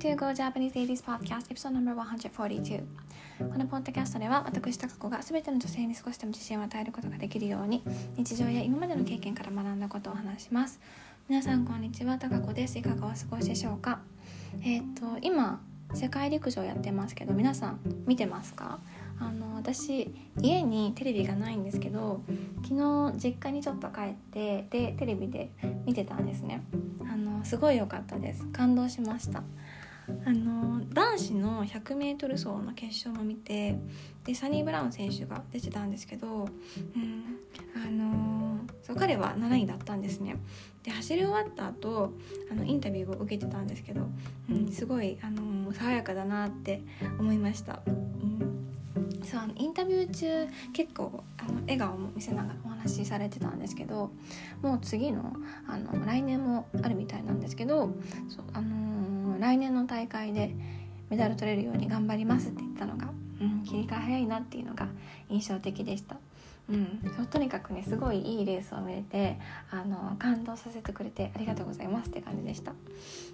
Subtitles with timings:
[0.00, 2.80] to Go Japanese Ladies Podcast Episode No.142
[3.52, 7.82] このポッドキャストでは私高子が全ての女性に少しでも自信を与えることができるように
[8.16, 10.80] 日常や今までの経験から学んだことを話します。
[11.28, 12.16] 皆さんこんにちは。
[12.16, 12.78] 高子です。
[12.78, 14.00] いかがお過ごしでしょうか？
[14.64, 15.60] えっ、と今
[15.92, 18.78] 世界陸上やってますけど皆さん見てますか？
[19.18, 22.22] あの私家にテレビがないんですけど
[22.62, 22.74] 昨
[23.12, 25.50] 日実家にちょっと帰ってでテレビで
[25.84, 26.62] 見てたんですね。
[27.12, 28.46] あのすごい良かったです。
[28.46, 29.42] 感動しました。
[30.24, 33.78] あの男子の 100m 走の決勝も見て
[34.24, 36.46] でサニー・ブラウン選手が出てたんですけど、
[36.96, 37.38] うん
[37.74, 40.36] あのそう彼は7位だったんですね
[40.82, 42.12] で走り終わった後
[42.50, 44.08] あのインタビューを受けてたんですけど、
[44.50, 46.82] うん、すごい、あの爽やかだなって
[47.18, 47.80] 思いました。
[47.86, 48.10] うん
[49.30, 54.10] そうインタビュー中結構あの笑顔も見せながらお話しされてたんですけど
[54.62, 55.32] もう次の
[55.68, 57.90] あの来年もあるみたいなんですけど
[58.28, 58.79] そう、あの、
[59.40, 60.54] 来年の大会で
[61.08, 63.08] メダル取れるように頑張りますって言ったのが、
[63.40, 64.86] うん、切り替え早いなっていうのが
[65.28, 66.16] 印象的でした。
[66.68, 69.38] うん、とにかくねすごいいいレースを見れて
[69.72, 72.74] あの感動させてくれてありがとうございますって感じでした、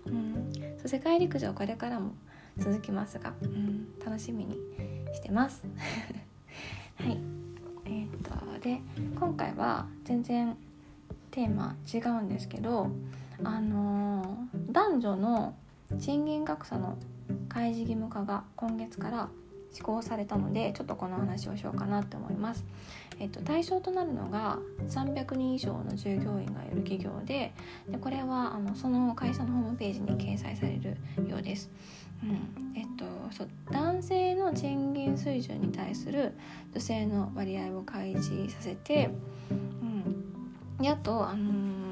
[0.07, 2.13] うん、そう世界陸上これからも
[2.57, 4.57] 続きますが、うん、楽しみに
[5.15, 5.63] してます。
[6.97, 7.19] はい。
[7.85, 8.81] えー、っとで
[9.19, 10.57] 今回は全然
[11.31, 12.91] テーマ違うんですけど
[13.45, 15.55] あのー、男女の
[15.99, 16.97] 賃金格差の
[17.49, 19.29] 開示義務化が今月から
[19.71, 22.65] 施行されたのでちょっとこの話をしようかなって思います。
[23.19, 27.53] えっと、対象となるのが300人以上の従業員がいる企業で
[27.89, 30.97] でこれはあのその会社のホームページに掲載される
[31.29, 31.71] ようです。
[32.23, 36.33] うんえっと、そう男性の賃金水準に対する
[36.73, 39.11] 女性の割合を開示させて、
[39.51, 41.86] うん、であと、あのー、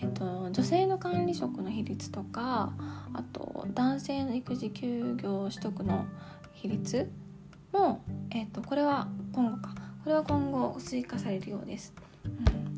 [0.00, 2.72] えっと、女性の管理職の比率とか
[3.12, 6.06] あと男性の育児休業取得の
[6.52, 7.10] 比率
[7.72, 11.92] も、えっと、これは今後かこれは今後追加されるようです。
[12.24, 12.28] う
[12.64, 12.68] ん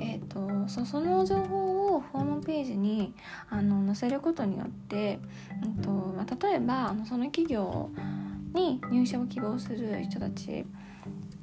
[0.00, 3.14] えーと、そその情報をホームページに
[3.48, 5.18] あの載せることによって、
[5.64, 7.90] うんとまあ、例えばあのその企業
[8.54, 10.66] に入社を希望する人たち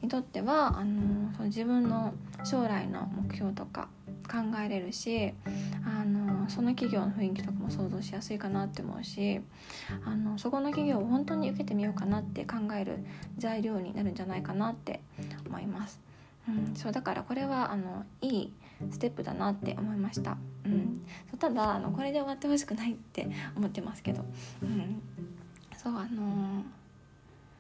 [0.04, 3.88] にとってはあのその自分の将来の目標とか
[4.30, 5.34] 考えれるし
[5.86, 9.40] あのその企業の雰囲気とかも想像しやすいかなって思うし
[10.06, 13.00] あのそこの企業を本当に受けてみようかなって考える
[13.38, 15.02] 材料になるんじゃないかなって
[15.48, 16.02] 思います。
[16.48, 18.54] うん、そうだからこれはあのいい
[18.92, 21.06] ステップだなって思いました、うん、
[21.40, 24.26] ただあのこれで終わってほしくないって思ってますけど、
[24.62, 25.02] うん、
[25.78, 26.83] そうあのー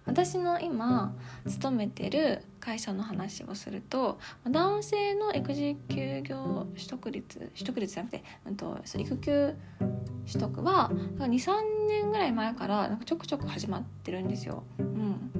[0.05, 1.13] 私の今
[1.47, 4.19] 勤めてる会社の話をすると
[4.49, 9.55] 男性の育児休業取得率取得率じゃなくて、うんと、育休
[10.25, 11.51] 取得は23
[11.87, 14.63] 年ぐらい前からなんかちょくちょく始まってるんですよ。
[14.79, 15.31] うん、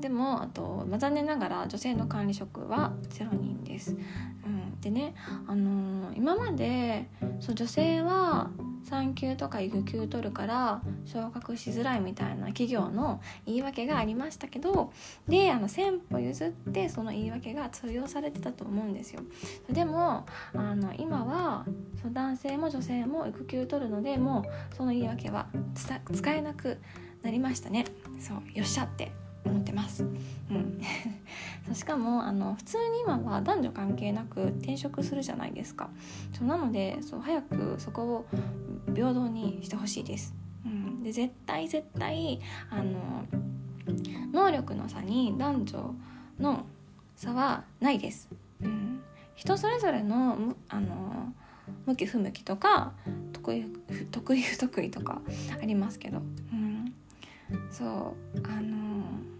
[0.00, 3.96] でもあと、まあ、残念ながら女性の管理職は0人です。
[4.44, 5.14] うん、でね、
[5.46, 7.08] あのー、今まで
[7.40, 8.50] そう女性は
[8.84, 14.92] 産休とか育休取るから昇格しづらいみたいな企業の言い訳がありましたけど
[15.28, 19.22] であの先歩譲ってその言い訳が通用されてたと思うんですよ。
[19.70, 21.64] でもあの今は
[22.02, 26.78] そう男性も女性も育休取るのでもうその言い訳は使えなく
[27.22, 27.84] なりましたね。
[28.18, 29.21] そうよっしゃって。
[29.44, 30.04] 思ってます。
[30.04, 30.80] うん、
[31.74, 35.90] しかもあの普通に今は男女関係なく転職するじゃないですか。
[36.32, 38.26] そうなのでそう早くそこを
[38.94, 40.34] 平等にしてほしいです。
[40.64, 43.24] うん、で絶対絶対あの
[44.32, 45.94] 能力の差に男女
[46.38, 46.66] の
[47.16, 48.28] 差はないです。
[48.60, 49.00] うん、
[49.34, 51.32] 人それぞれのあの
[51.86, 52.92] 向き不向きとか
[53.32, 53.64] 得意
[54.10, 55.20] 得意不得意とか
[55.60, 56.18] ありますけど、
[56.52, 56.94] うん、
[57.70, 58.91] そうあの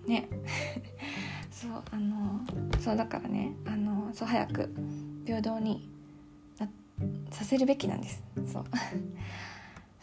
[0.07, 0.29] ね。
[1.51, 2.41] そうあの
[2.81, 4.75] そうだからねあのそう早く
[5.25, 5.89] 平等に
[7.31, 8.22] させるべきなんです。
[8.53, 8.65] そう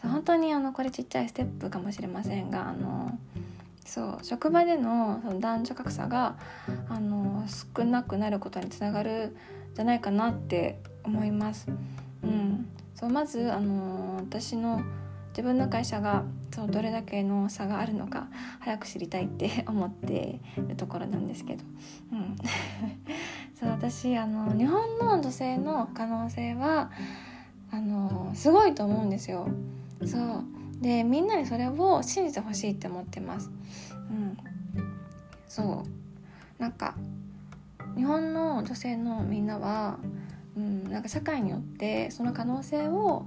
[0.02, 3.18] 本当にあのこれちっちゃいステップかもしれませんがあの
[3.84, 6.36] そう職場でのその男女格差が
[6.88, 7.44] あの
[7.76, 9.36] 少なくなることにつながる
[9.72, 11.68] んじゃないかなって思います。
[12.22, 14.82] うん、そうまずあの私の
[15.30, 18.28] 自分の会社がそうどれだけの差があるのか
[18.58, 21.64] 早く知りたいって 思っているところなんですけど、
[22.12, 22.36] うん、
[23.58, 26.90] そう私あの日本の女性の可能性は
[27.70, 29.48] あのすごいと思うんですよ。
[30.04, 30.44] そう。
[30.80, 33.50] でみんなにそれを信じてほしいって思ってます。
[33.92, 34.36] うん、
[35.46, 35.84] そ
[36.58, 36.62] う。
[36.62, 36.94] なんか
[37.96, 39.98] 日本の女性のみんなは、
[40.56, 43.26] うん、なんか社会によってその可能性を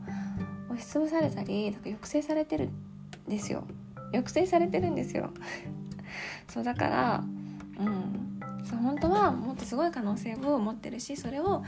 [0.74, 2.70] 押しつぶされたりなんか抑制されてる
[3.28, 3.66] んですよ。
[4.12, 5.32] 抑制されてるんですよ。
[6.48, 7.24] そうだから
[7.80, 8.24] うん。
[8.64, 11.64] そう本当はもっとすごい可能性を持ってるしそれを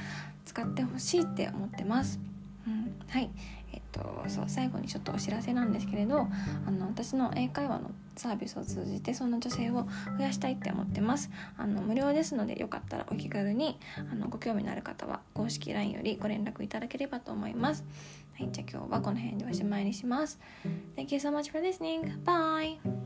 [0.45, 2.19] 使ってほしいって思ってます、
[2.65, 3.29] うん、はい
[3.75, 6.27] えっとそう最後にちょっとお知らせなんですけれど
[6.65, 9.85] あの私の英会話のサービスを通じてそんな女性を
[10.17, 11.29] 増やしたいって思ってます。
[11.57, 13.77] あの無料ですのでよかったらお気軽に
[14.11, 17.83] あのご興味のある方は公式 LINE よりご連絡いただければと思います。
[18.37, 20.39] はいじゃあ今日はこの辺でおしまいにします。
[20.95, 22.23] Thank you so much for listening.
[22.23, 23.04] Bye.